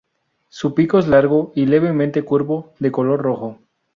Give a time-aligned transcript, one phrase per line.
[0.49, 3.59] Su pico es largo y levemente curvo, de color rojo.